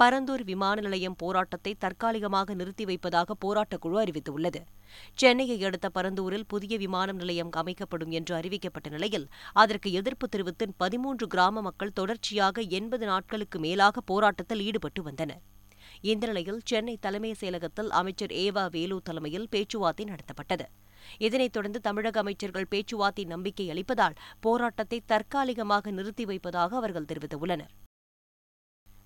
பரந்தூர் 0.03 0.43
விமான 0.43 0.81
நிலையம் 0.81 1.15
போராட்டத்தை 1.15 1.75
தற்காலிகமாக 1.79 2.53
நிறுத்தி 2.53 2.85
வைப்பதாக 2.85 3.33
போராட்டக் 3.33 3.81
குழு 3.81 4.03
அறிவித்துள்ளது. 4.03 4.61
சென்னையை 5.13 5.63
அடுத்த 5.63 5.89
பரந்தூரில் 5.95 6.47
புதிய 6.47 6.77
விமான 6.77 7.11
நிலையம் 7.11 7.49
அமைக்கப்படும் 7.51 8.11
என்று 8.11 8.35
அறிவிக்கப்பட்ட 8.35 8.89
நிலையில் 8.89 9.27
அதற்கு 9.53 9.91
எதிர்ப்பு 9.91 10.27
தெரிவித்து 10.27 10.73
பதிமூன்று 10.77 11.27
கிராம 11.27 11.61
மக்கள் 11.61 11.93
தொடர்ச்சியாக 11.93 12.61
எண்பது 12.61 13.05
நாட்களுக்கு 13.05 13.59
மேலாக 13.59 14.01
போராட்டத்தில் 14.01 14.61
ஈடுபட்டு 14.61 15.03
வந்தனர். 15.03 15.41
இந்த 16.01 16.27
நிலையில் 16.27 16.59
சென்னை 16.63 16.97
தலைமை 16.97 17.35
செயலகத்தில் 17.39 17.89
அமைச்சர் 17.89 18.31
ஏவா 18.31 18.69
வேலு 18.71 19.01
தலைமையில் 19.03 19.47
பேச்சுவார்த்தை 19.49 20.05
நடத்தப்பட்டது. 20.05 20.65
இதனைத் 21.17 21.53
தொடர்ந்து 21.53 21.81
தமிழக 21.81 22.19
அமைச்சர்கள் 22.19 22.67
பேச்சுவார்த்தை 22.69 23.25
நம்பிக்கை 23.25 23.69
அளிப்பதால் 23.69 24.17
போராட்டத்தை 24.39 25.01
தற்காலிகமாக 25.05 25.91
நிறுத்தி 25.91 26.25
வைப்பதாக 26.25 26.75
அவர்கள் 26.75 27.09
தெரிவித்துள்ளனர். 27.13 27.73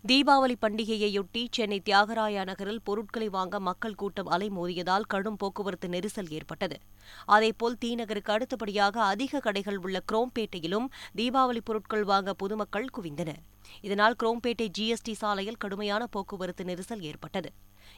தீபாவளி 0.09 0.55
பண்டிகையையொட்டி 0.61 1.47
சென்னை 1.51 1.81
தியாகராய 1.85 2.43
நகரில் 2.43 2.81
பொருட்களை 2.83 3.29
வாங்க 3.29 3.59
மக்கள் 3.59 3.95
கூட்டம் 3.95 4.27
அலைமோதியதால் 4.27 5.05
கடும் 5.07 5.35
போக்குவரத்து 5.35 5.87
நெரிசல் 5.87 6.29
ஏற்பட்டது. 6.29 6.77
அதேபோல் 7.25 7.77
தீநகருக்கு 7.85 8.31
அடுத்தபடியாக 8.33 9.01
அதிக 9.01 9.39
கடைகள் 9.39 9.77
உள்ள 9.77 9.99
குரோம்பேட்டையிலும் 10.11 10.87
தீபாவளி 11.19 11.61
பொருட்கள் 11.63 12.03
வாங்க 12.03 12.33
பொதுமக்கள் 12.33 12.85
குவிந்தனர். 12.97 13.41
இதனால் 13.81 14.17
குரோம்பேட்டை 14.23 14.67
ஜிஎஸ்டி 14.77 15.15
சாலையில் 15.21 15.57
கடுமையான 15.57 16.05
போக்குவரத்து 16.07 16.63
நெரிசல் 16.63 17.01
ஏற்பட்டது. 17.01 17.51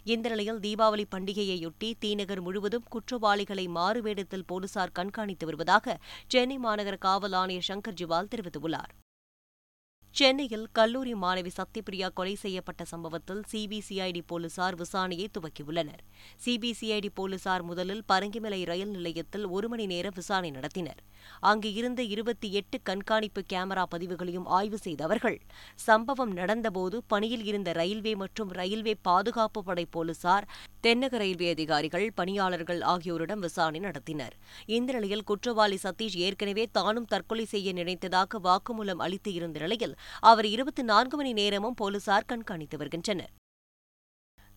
இந்த 0.04 0.30
நிலையில் 0.30 0.60
தீபாவளி 0.60 1.06
பண்டிகையையொட்டி 1.16 1.94
தீநகர் 2.00 2.42
முழுவதும் 2.42 2.88
குற்றவாளிகளை 2.90 3.68
மாறுவேடத்தில் 3.80 4.48
போலீசார் 4.48 4.96
கண்காணித்து 5.00 5.46
வருவதாக 5.46 5.98
சென்னை 6.28 6.60
மாநகர 6.60 6.98
காவல் 6.98 7.34
ஆணையர் 7.34 7.68
சங்கர் 7.68 8.00
ஜிவால் 8.04 8.32
தெரிவித்துள்ளார். 8.36 8.94
சென்னையில் 10.18 10.68
கல்லூரி 10.72 11.14
மாணவி 11.14 11.52
சத்யபிரியா 11.58 12.08
கொலை 12.14 12.36
செய்யப்பட்ட 12.36 12.84
சம்பவத்தில் 12.86 13.42
சிபிசிஐடி 13.52 14.22
போலீசார் 14.26 14.76
விசாரணையை 14.76 15.28
துவக்கியுள்ளனர். 15.36 16.02
சிபிசிஐடி 16.46 17.10
போலீசார் 17.14 17.64
முதலில் 17.64 18.02
பரங்கிமலை 18.12 18.66
ரயில் 18.66 18.90
நிலையத்தில் 18.90 19.46
ஒரு 19.46 19.68
மணி 19.70 19.86
நேரம் 19.86 20.16
விசாரணை 20.16 20.52
நடத்தினர். 20.52 21.02
அங்கு 21.40 21.74
இருந்த 21.74 22.02
இருபத்தி 22.04 22.52
எட்டு 22.52 22.80
கண்காணிப்பு 22.84 23.44
கேமரா 23.54 23.84
பதிவுகளையும் 23.96 24.48
ஆய்வு 24.60 24.78
செய்த 24.78 25.04
அவர்கள் 25.04 25.38
சம்பவம் 25.88 26.34
நடந்தபோது 26.38 27.00
பணியில் 27.08 27.46
இருந்த 27.46 27.72
ரயில்வே 27.72 28.16
மற்றும் 28.16 28.52
ரயில்வே 28.52 28.96
பாதுகாப்பு 29.02 29.64
படை 29.64 29.86
போலீசார் 29.86 30.48
தென்னக 30.84 31.18
ரயில்வே 31.18 31.50
அதிகாரிகள் 31.50 32.08
பணியாளர்கள் 32.16 32.82
ஆகியோரிடம் 32.82 33.40
விசாரணை 33.40 33.80
நடத்தினர். 33.80 34.36
இந்த 34.66 34.94
நிலையில் 34.94 35.24
குற்றவாளி 35.24 35.80
சதீஷ் 35.84 36.18
ஏற்கனவே 36.18 36.66
தானும் 36.72 37.06
தற்கொலை 37.06 37.46
செய்ய 37.46 37.74
நினைத்ததாக 37.74 38.40
வாக்குமூலம் 38.44 39.04
அளித்து 39.08 39.34
இருந்த 39.34 39.60
நிலையில் 39.60 39.98
அவர் 40.20 40.46
இருபத்தி 40.46 40.84
நான்கு 40.84 41.18
மணி 41.18 41.34
நேரமும் 41.34 41.74
போலீசார் 41.74 42.26
கண்காணித்து 42.26 42.78
வருகின்றனர். 42.78 43.34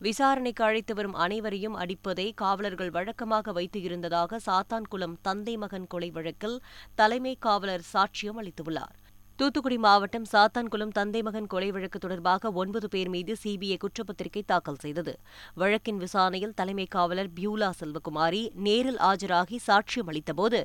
விசாரணைக்கு 0.01 0.63
அழைத்து 0.65 0.93
வரும் 0.95 1.17
அனைவரையும் 1.25 1.77
அடிப்பதை 1.83 2.27
காவலர்கள் 2.43 2.93
வழக்கமாக 2.97 3.53
வைத்து 3.53 3.83
இருந்ததாக 3.83 4.39
சாத்தான்குளம் 4.47 5.17
தந்தை 5.23 5.55
மகன் 5.57 5.87
கொலை 5.87 6.11
வழக்கில் 6.11 6.57
தலைமை 7.01 7.35
காவலர் 7.47 7.85
சாட்சியம் 7.93 8.39
அளித்துள்ளார். 8.43 8.97
தூத்துக்குடி 9.39 9.79
மாவட்டம் 9.85 10.27
சாத்தான்குளம் 10.33 10.95
தந்தை 10.97 11.21
மகன் 11.27 11.47
கொலை 11.47 11.69
வழக்கு 11.71 11.99
தொடர்பாக 11.99 12.51
ஒன்பது 12.63 12.89
பேர் 12.95 13.11
மீது 13.15 13.37
சிபிஐ 13.43 13.77
குற்றப்பத்திரிகை 13.85 14.43
தாக்கல் 14.51 14.81
செய்தது. 14.85 15.15
வழக்கின் 15.61 16.01
விசாரணையில் 16.05 16.57
தலைமை 16.61 16.87
காவலர் 16.97 17.31
பியூலா 17.39 17.71
செல்வகுமாரி 17.81 18.43
நேரில் 18.67 19.01
ஆஜராகி 19.11 19.59
சாட்சியம் 19.69 20.11
அளித்தபோது 20.13 20.61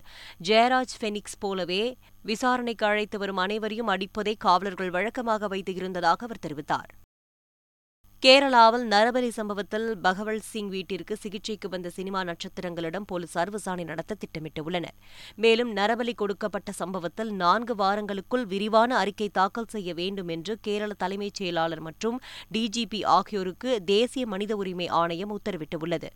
ஜெயராஜ் 0.50 0.98
ஃபெனிக்ஸ் 1.00 1.40
போலவே 1.40 1.84
விசாரணைக்கு 2.24 2.86
அழைத்து 2.86 3.20
வரும் 3.24 3.42
அனைவரையும் 3.46 3.92
அடிப்பதை 3.96 4.36
காவலர்கள் 4.48 4.94
வழக்கமாக 4.98 5.48
வைத்து 5.48 5.74
இருந்ததாக 5.74 6.26
அவர் 6.30 6.46
தெரிவித்தார். 6.48 6.92
கேரளாவில் 8.26 8.86
நரபலி 8.92 9.28
சம்பவத்தில் 9.28 9.98
பகவல் 9.98 10.40
சிங் 10.40 10.70
வீட்டிற்கு 10.70 11.18
சிகிச்சைக்கு 11.18 11.70
வந்த 11.70 11.90
சினிமா 11.90 12.24
நட்சத்திரங்களிடம் 12.24 13.06
போலீசார் 13.06 13.50
விசாரணை 13.50 13.84
நடத்த 13.84 14.18
திட்டமிட்டுள்ளனர். 14.22 14.96
மேலும் 15.36 15.76
நரபலி 15.76 16.14
கொடுக்கப்பட்ட 16.16 16.72
சம்பவத்தில் 16.72 17.32
நான்கு 17.32 17.76
வாரங்களுக்குள் 17.76 18.48
விரிவான 18.48 18.98
அறிக்கை 18.98 19.30
தாக்கல் 19.30 19.72
செய்ய 19.76 19.94
வேண்டும் 19.94 20.28
என்று 20.28 20.58
கேரள 20.62 20.94
தலைமைச் 20.94 21.34
செயலாளர் 21.34 21.80
மற்றும் 21.80 22.20
டிஜிபி 22.54 23.06
ஆகியோருக்கு 23.18 23.84
தேசிய 23.84 24.26
மனித 24.26 24.56
உரிமை 24.56 24.88
ஆணையம் 24.88 25.40
உத்தரவிட்டுள்ளது. 25.40 26.10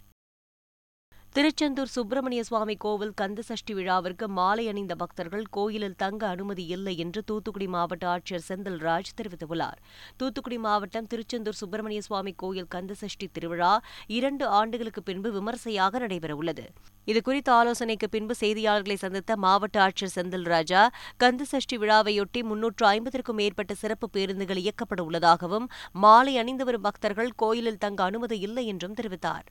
திருச்செந்தூர் 1.36 1.92
சுப்பிரமணிய 1.96 2.44
சுவாமி 2.44 2.76
கோவில் 2.84 3.12
கந்தசஷ்டி 3.22 3.74
விழாவிற்கு 3.74 4.28
மாலை 4.28 4.68
அணிந்த 4.68 4.94
பக்தர்கள் 4.96 5.44
கோயிலில் 5.50 5.96
தங்க 5.96 6.28
அனுமதி 6.28 6.66
இல்லை 6.66 6.98
என்று 6.98 7.22
தூத்துக்குடி 7.24 7.68
மாவட்ட 7.68 8.06
ஆட்சியர் 8.14 8.44
செந்தில்ராஜ் 8.48 9.12
தெரிவித்துள்ளார். 9.20 9.78
தூத்துக்குடி 10.18 10.58
மாவட்டம் 10.58 11.10
திருச்செந்தூர் 11.12 11.60
சுப்பிரமணிய 11.60 12.02
சுவாமி 12.08 12.34
கோயில் 12.44 12.70
கந்தசஷ்டி 12.76 13.28
திருவிழா 13.32 13.74
இரண்டு 14.08 14.48
ஆண்டுகளுக்கு 14.48 15.04
பின்பு 15.04 15.32
விமர்சையாக 15.38 16.00
நடைபெறவுள்ளது. 16.06 16.66
இதுகுறித்த 17.08 17.52
ஆலோசனைக்கு 17.60 18.10
பின்பு 18.10 18.36
செய்தியாளர்களை 18.42 18.98
சந்தித்த 19.06 19.38
மாவட்ட 19.46 19.80
ஆட்சியர் 19.86 20.16
செந்தில்ராஜா 20.18 20.84
கந்தசஷ்டி 21.26 21.80
விழாவையொட்டி 21.86 22.44
முன்னூற்று 22.44 22.88
ஐம்பதற்கும் 22.96 23.42
மேற்பட்ட 23.42 23.74
சிறப்பு 23.84 24.10
பேருந்துகள் 24.18 24.64
இயக்கப்பட 24.66 25.02
உள்ளதாகவும் 25.02 25.70
மாலை 26.06 26.36
அணிந்து 26.38 26.66
வரும் 26.66 26.88
பக்தர்கள் 26.90 27.32
கோயிலில் 27.36 27.82
தங்க 27.86 28.04
அனுமதி 28.04 28.40
இல்லை 28.40 28.66
என்றும் 28.66 29.00
தெரிவித்தார். 29.02 29.48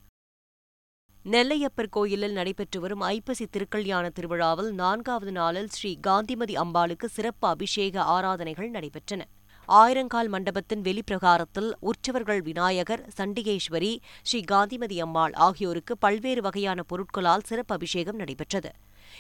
நெல்லையப்பர் 1.25 1.89
கோயிலில் 1.91 2.33
நடைபெற்று 2.33 2.81
வரும் 2.81 3.01
ஐப்பசி 3.01 3.47
திருக்கல்யாண 3.47 4.05
திருவிழாவில் 4.09 4.71
நான்காவது 4.73 5.33
நாளில் 5.33 5.69
ஸ்ரீ 5.69 5.91
காந்திமதி 6.01 6.55
அம்பாளுக்கு 6.55 7.05
சிறப்பு 7.05 7.47
அபிஷேக 7.49 8.03
ஆராதனைகள் 8.03 8.71
நடைபெற்றன. 8.71 9.21
ஆயிரங்கால் 9.69 10.29
மண்டபத்தின் 10.29 10.83
வெளிப்பிரகாரத்தில் 10.83 11.71
உற்சவர்கள் 11.81 12.43
விநாயகர் 12.43 13.03
சண்டிகேஸ்வரி 13.19 13.93
ஸ்ரீ 14.23 14.41
காந்திமதி 14.41 15.01
அம்மாள் 15.01 15.33
ஆகியோருக்கு 15.33 15.97
பல்வேறு 15.99 16.43
வகையான 16.43 16.83
பொருட்களால் 16.83 17.47
சிறப்பு 17.47 17.75
அபிஷேகம் 17.75 18.17
நடைபெற்றது. 18.17 18.73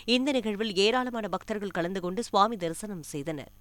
இந்த 0.04 0.32
நிகழ்வில் 0.32 0.74
ஏராளமான 0.74 1.28
பக்தர்கள் 1.28 1.76
கலந்து 1.78 2.00
கொண்டு 2.00 2.22
சுவாமி 2.24 2.56
தரிசனம் 2.56 3.02
செய்தனர். 3.02 3.52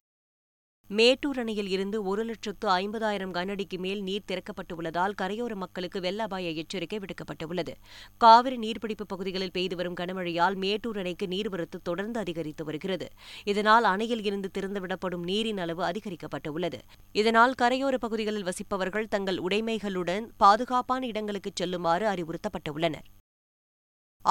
மேட்டூர் 0.89 1.39
அணையில் 1.39 1.69
இருந்து 1.69 2.03
ஒரு 2.03 2.23
லட்சத்து 2.23 2.67
ஐம்பதாயிரம் 2.69 3.33
கனஅடிக்கு 3.33 3.77
மேல் 3.77 4.01
நீர் 4.01 4.27
திறக்கப்பட்டுள்ளதால் 4.27 5.15
கரையோர 5.21 5.55
மக்களுக்கு 5.55 5.99
வெள்ள 6.01 6.23
அபாய 6.23 6.49
எச்சரிக்கை 6.49 6.99
விடுக்கப்பட்டுள்ளது. 6.99 7.73
காவிரி 8.17 8.57
நீர்பிடிப்பு 8.57 9.05
பகுதிகளில் 9.07 9.51
பெய்து 9.51 9.75
வரும் 9.75 9.97
கனமழையால் 9.99 10.55
மேட்டூர் 10.55 10.97
அணைக்கு 10.97 11.27
நீர்வரத்து 11.27 11.79
தொடர்ந்து 11.83 12.19
அதிகரித்து 12.19 12.65
வருகிறது. 12.65 13.09
இதனால் 13.43 13.83
அணையில் 13.83 14.23
இருந்து 14.23 14.51
திறந்துவிடப்படும் 14.57 15.23
நீரின் 15.23 15.57
அளவு 15.57 15.83
அதிகரிக்கப்பட்டுள்ளது. 15.83 16.81
இதனால் 17.11 17.53
கரையோர 17.61 17.95
பகுதிகளில் 17.97 18.45
வசிப்பவர்கள் 18.45 19.07
தங்கள் 19.07 19.37
உடைமைகளுடன் 19.37 20.27
பாதுகாப்பான 20.37 21.05
இடங்களுக்கு 21.05 21.51
செல்லுமாறு 21.53 22.07
அறிவுறுத்தப்பட்டுள்ளனர். 22.07 23.07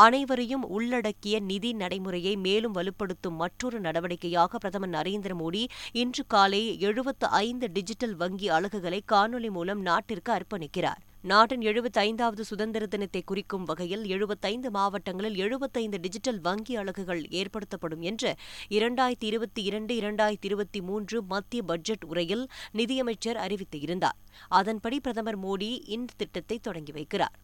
அனைவரையும் 0.05 0.65
உள்ளடக்கிய 0.69 1.41
நிதி 1.41 1.73
நடைமுறையை 1.73 2.37
மேலும் 2.37 2.75
வலுப்படுத்தும் 2.75 3.37
மற்றொரு 3.43 3.81
நடவடிக்கையாக 3.81 4.59
பிரதமர் 4.59 4.91
நரேந்திர 4.91 5.33
மோடி 5.41 5.63
இன்று 5.93 6.23
காலை 6.27 6.61
எழுபத்து 6.81 7.27
ஐந்து 7.29 7.67
டிஜிட்டல் 7.73 8.17
வங்கி 8.17 8.49
அலகுகளை 8.49 9.01
காணொலி 9.13 9.51
மூலம் 9.51 9.81
நாட்டிற்கு 9.81 10.33
அர்ப்பணிக்கிறார். 10.33 11.01
நாட்டின் 11.23 11.61
எழுபத்தைந்தாவது 11.61 12.41
சுதந்திர 12.41 12.87
தினத்தை 12.87 13.23
குறிக்கும் 13.23 13.65
வகையில் 13.65 14.05
எழுபத்தைந்து 14.07 14.71
மாவட்டங்களில் 14.71 15.35
எழுபத்தைந்து 15.35 16.01
டிஜிட்டல் 16.01 16.41
வங்கி 16.41 16.77
அலகுகள் 16.77 17.23
ஏற்படுத்தப்படும் 17.41 18.01
என்று 18.01 18.33
இரண்டாயிரத்தி 18.69 19.29
இருபத்தி 19.31 19.63
இரண்டு 19.63 19.95
இரண்டாயிரத்தி 20.01 20.49
இருபத்தி 20.51 20.83
மூன்று 20.83 21.23
மத்திய 21.23 21.63
பட்ஜெட் 21.63 22.05
உரையில் 22.05 22.47
நிதியமைச்சர் 22.73 23.37
அறிவித்து 23.37 23.81
இருந்தார். 23.81 24.21
அதன்படி 24.49 25.01
பிரதமர் 25.01 25.41
மோடி 25.41 25.73
இந்த 25.89 26.13
திட்டத்தை 26.17 26.59
தொடங்கி 26.59 26.93
வைக்கிறார். 26.93 27.37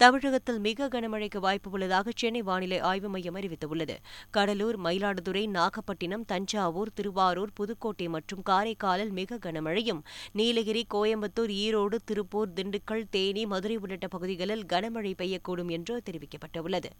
தமிழகத்தில் 0.00 0.58
மிக 0.58 0.88
கனமழைக்கு 0.88 1.38
வாய்ப்பு 1.38 1.70
உள்ளதாக 1.70 2.10
சென்னை 2.14 2.42
வானிலை 2.42 2.78
ஆய்வு 2.78 3.08
மையம் 3.08 3.34
அறிவித்துள்ளது. 3.34 3.96
கடலூர் 4.30 4.80
மயிலாடுதுறை 4.80 5.48
நாகப்பட்டினம் 5.48 6.24
தஞ்சாவூர் 6.24 6.92
திருவாரூர் 6.94 7.52
புதுக்கோட்டை 7.54 8.08
மற்றும் 8.08 8.42
காரைக்காலில் 8.50 9.10
மிக 9.10 9.38
கனமழையும். 9.38 10.00
நீலகிரி 10.32 10.86
கோயம்புத்தூர் 10.94 11.52
ஈரோடு 11.64 11.98
திருப்பூர் 12.04 12.52
திண்டுக்கல் 12.56 13.04
தேனி 13.10 13.46
மதுரை 13.46 13.76
உள்ளிட்ட 13.76 14.08
பகுதிகளில் 14.08 14.64
கனமழை 14.72 15.12
பெய்யக்கூடும் 15.18 15.68
என்று 15.68 16.02
தெரிவிக்கப்பட்டுள்ளது. 16.10 16.90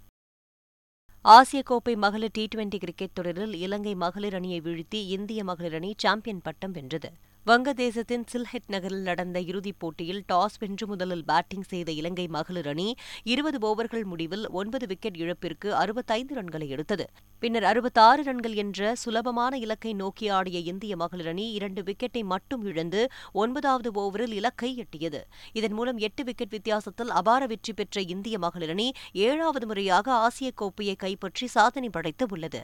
ஆசிய 1.20 1.62
கோப்பை 1.62 1.96
மகளிர் 1.96 2.30
டி 2.32 2.48
டுவெண்டி 2.54 2.76
கிரிக்கெட் 2.76 3.12
தொடரில் 3.12 3.54
இலங்கை 3.54 3.94
மகளிர் 3.94 4.34
அணியை 4.34 4.60
வீழ்த்தி 4.60 5.00
இந்திய 5.16 5.44
மகளிர் 5.44 5.74
அணி 5.74 5.94
சாம்பியன் 5.96 6.42
பட்டம் 6.42 6.70
வென்றது. 6.70 7.10
வங்கதேசத்தின் 7.48 8.24
சில்ஹெட் 8.32 8.70
நகரில் 8.74 9.04
நடந்த 9.08 9.38
இறுதிப் 9.40 9.78
போட்டியில் 9.78 10.20
டாஸ் 10.32 10.56
வென்று 10.58 10.86
முதலில் 10.86 11.22
பேட்டிங் 11.24 11.66
செய்த 11.68 11.90
இலங்கை 11.92 12.24
மகளிர் 12.26 12.66
அணி 12.66 12.86
இருபது 13.22 13.58
ஓவர்கள் 13.68 14.04
முடிவில் 14.04 14.44
ஒன்பது 14.50 14.86
விக்கெட் 14.86 15.16
இழப்பிற்கு 15.16 15.68
அறுபத்தைந்து 15.74 16.34
ரன்களை 16.34 16.68
எடுத்தது. 16.68 17.04
பின்னர் 17.42 17.64
அறுபத்தாறு 17.64 18.22
ரன்கள் 18.22 18.54
என்ற 18.54 18.94
சுலபமான 18.94 19.58
இலக்கை 19.58 19.92
நோக்கி 19.92 20.28
ஆடிய 20.28 20.58
இந்திய 20.72 20.96
மகளிர் 20.96 21.26
அணி 21.26 21.46
இரண்டு 21.50 21.82
விக்கெட்டை 21.82 22.24
மட்டும் 22.24 22.64
இழந்து 22.64 23.02
ஒன்பதாவது 23.32 23.92
ஓவரில் 24.04 24.34
இலக்கை 24.40 24.84
எட்டியது. 24.84 25.20
இதன் 25.52 25.72
மூலம் 25.72 25.96
எட்டு 25.98 26.24
விக்கெட் 26.24 26.54
வித்தியாசத்தில் 26.56 27.10
அபார 27.10 27.46
வெற்றி 27.46 27.72
பெற்ற 27.72 28.00
இந்திய 28.14 28.38
மகளிர் 28.38 28.70
அணி 28.70 28.88
ஏழாவது 29.12 29.66
முறையாக 29.66 30.12
ஆசிய 30.26 30.50
கோப்பையை 30.54 30.96
கைப்பற்றி 30.96 31.46
சாதனை 31.46 31.90
படைத்து 31.90 32.26
உள்ளது. 32.30 32.62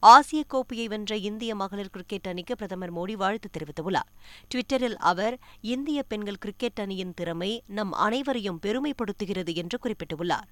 ஆசிய 0.00 0.44
கோப்பையை 0.46 0.88
வென்ற 0.88 1.16
இந்திய 1.16 1.54
மகளிர் 1.54 1.90
கிரிக்கெட் 1.90 2.28
அணிக்கு 2.28 2.56
பிரதமர் 2.56 2.94
மோடி 2.94 3.12
வாழ்த்து 3.12 3.48
தெரிவித்துள்ளார். 3.58 4.08
டுவிட்டரில் 4.54 4.94
அவர் 4.94 5.38
இந்திய 5.60 6.02
பெண்கள் 6.02 6.38
கிரிக்கெட் 6.38 6.80
அணியின் 6.80 7.14
திறமை 7.14 7.62
நம் 7.66 7.92
அனைவரையும் 7.92 8.58
பெருமைப்படுத்துகிறது 8.66 9.54
என்று 9.54 9.78
குறிப்பிட்டுள்ளார். 9.82 10.48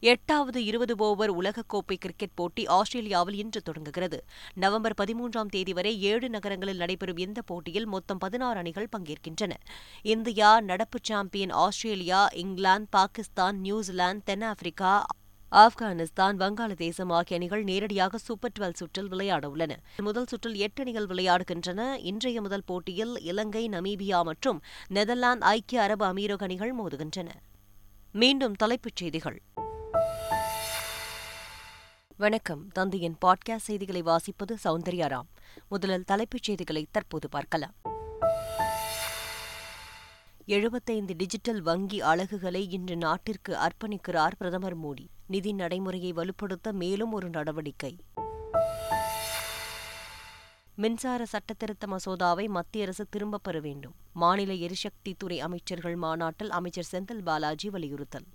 எட்டாவது 0.00 0.64
இருபது 0.64 0.94
ஓவர் 0.96 1.32
உலகக்கோப்பை 1.36 1.96
கிரிக்கெட் 1.98 2.34
போட்டி 2.34 2.66
ஆஸ்திரேலியாவில் 2.66 3.36
இன்று 3.36 3.62
தொடங்குகிறது. 3.62 4.24
நவம்பர் 4.54 4.94
பதிமூன்றாம் 5.02 5.46
தேதி 5.46 5.72
வரை 5.72 6.02
ஏழு 6.02 6.28
நகரங்களில் 6.28 6.76
நடைபெறும் 6.76 7.16
இந்த 7.16 7.42
போட்டியில் 7.42 7.86
மொத்தம் 7.86 8.18
பதினாறு 8.18 8.58
அணிகள் 8.58 8.88
பங்கேற்கின்றன. 8.96 9.52
இந்தியா 10.02 10.60
நடப்பு 10.60 10.98
champion 11.02 11.50
Australia 11.50 12.28
England 12.32 12.88
Pakistan 12.90 13.58
New Zealand 13.58 14.22
தென்னாப்பிரிக்கா 14.24 15.04
ஆப்கானிஸ்தான் 15.52 16.36
வங்காளதேசம் 16.36 17.12
ஆகிய 17.12 17.38
அணிகள் 17.38 17.62
நேரடியாக 17.62 18.18
சூப்பர் 18.18 18.52
டுவெல் 18.58 18.72
சுற்றில் 18.72 19.08
விளையாட 19.08 19.48
உள்ளன. 19.48 19.80
முதல் 19.96 20.26
சுற்றில் 20.26 20.54
எட்டு 20.54 20.82
அணிகள் 20.82 21.06
விளையாடுகின்றன. 21.06 21.96
இன்றைய 21.98 22.40
முதல் 22.40 22.62
போட்டியில் 22.64 23.20
இலங்கை 23.20 23.68
நமீபியா 23.68 24.22
மற்றும் 24.22 24.62
நெதர்லாந்து 24.86 25.46
ஐக்கிய 25.46 25.82
அரபு 25.82 26.04
அமீரக 26.04 26.42
அணிகள் 26.42 26.74
மோதுகின்றன. 26.76 27.30
மீண்டும் 28.12 28.54
தலைப்புச் 28.54 28.96
செய்திகள். 28.96 29.42
வணக்கம். 32.16 32.68
தந்தையின் 32.68 33.16
பாட்காஸ்ட் 33.24 33.56
செய்திகளை 33.56 34.02
வாசிப்பது 34.02 34.56
சௌந்தர்யாராம் 34.64 35.28
முதலில் 35.68 36.04
தலைப்புச் 36.04 36.42
செய்திகளை 36.42 36.86
தற்போது 36.90 37.28
பார்க்கலாம். 37.28 37.74
எழுபத்தைந்து 40.48 41.14
டிஜிட்டல் 41.16 41.62
வங்கி 41.62 42.00
அலகுகளை 42.00 42.70
இன்று 42.70 42.96
நாட்டிற்கு 42.96 43.56
அர்ப்பணிக்கிறார் 43.56 44.30
பிரதமர் 44.38 44.78
மோடி. 44.78 45.06
நிதி 45.26 45.52
நடைமுறையை 45.52 46.12
வலுப்படுத்த 46.12 46.72
மேலும் 46.72 47.12
ஒரு 47.12 47.30
நடவடிக்கை. 47.30 48.00
மின்சார 50.74 51.24
சட்டத்திருத்த 51.32 51.86
மசோதாவை 51.86 52.48
மத்திய 52.48 52.84
அரசு 52.84 53.06
திரும்பப் 53.10 53.44
பெற 53.44 53.60
வேண்டும். 53.60 53.94
மாநில 54.12 54.52
எரிசக்தி 54.52 55.14
துறை 55.18 55.40
அமைச்சர்கள் 55.40 55.96
மாநாட்டில் 55.96 56.50
அமைச்சர் 56.50 56.88
செந்தில் 56.92 57.22
பாலாஜி 57.24 57.70
வலியுறுத்தல். 57.70 58.26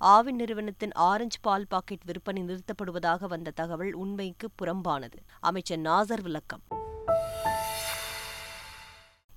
ஆவின் 0.00 0.34
நிறுவனத்தின் 0.34 0.92
ஆரஞ்சு 0.92 1.38
பால் 1.40 1.66
பாக்கெட் 1.68 2.04
விற்பனை 2.04 2.42
நிறுத்தப்படுவதாக 2.42 3.24
வந்த 3.24 3.50
தகவல் 3.50 3.92
உண்மைக்கு 3.92 4.48
புறம்பானது. 4.62 5.18
அமைச்சர் 5.40 5.78
நாசர் 5.78 6.20
விளக்கம். 6.20 6.62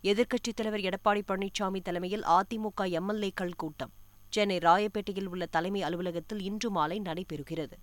எதிர்க்கட்சித் 0.04 0.56
தலைவர் 0.56 0.80
எடப்பாடி 0.80 1.22
பழனிசாமி 1.28 1.82
தலைமையில் 1.82 2.24
அதிமுக 2.24 2.82
எம்எல்ஏக்கள் 2.82 3.52
கூட்டம். 3.58 3.92
சென்னை 4.30 4.58
ராயப்பேட்டையில் 4.58 5.26
உள்ள 5.26 5.46
தலைமை 5.46 5.82
அலுவலகத்தில் 5.82 6.42
இன்று 6.42 6.70
மாலை 6.70 7.02
நடைபெறுகிறது. 7.02 7.74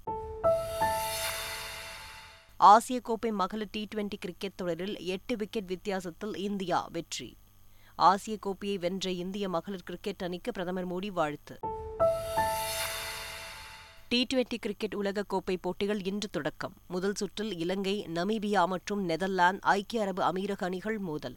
ஆசிய 2.56 3.00
கோப்பை 3.00 3.30
மகளிர் 3.30 3.68
டி 3.70 3.88
டுவெண்டி 3.94 4.14
கிரிக்கெட் 4.20 4.54
தொடரில் 4.54 4.98
எட்டு 4.98 5.36
விக்கெட் 5.36 5.66
வித்தியாசத்தில் 5.66 6.36
இந்தியா 6.36 6.88
வெற்றி. 6.92 7.36
ஆசிய 7.94 8.36
கோப்பையை 8.40 8.78
வென்ற 8.78 9.10
இந்திய 9.10 9.48
மகளிர் 9.48 9.82
கிரிக்கெட் 9.82 10.22
அணிக்கு 10.22 10.52
பிரதமர் 10.52 10.88
மோடி 10.88 11.06
வாழ்த்து. 11.06 11.58
டி 14.08 14.26
டுவெண்டி 14.34 14.58
கிரிக்கெட் 14.58 14.94
உலகக்கோப்பை 14.94 15.56
போட்டிகள் 15.60 16.04
இன்று 16.04 16.28
தொடக்கம். 16.28 16.74
முதல் 16.86 17.14
சுற்றில் 17.14 17.58
இலங்கை 17.58 18.06
நமீபியா 18.14 18.64
மற்றும் 18.64 19.08
நெதர்லாந்து 19.08 19.60
ஐக்கிய 19.60 20.02
அரபு 20.02 20.22
அமீரக 20.22 20.58
அணிகள் 20.58 20.98
மோதல். 20.98 21.36